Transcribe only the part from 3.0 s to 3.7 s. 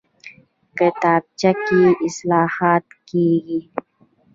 کېږي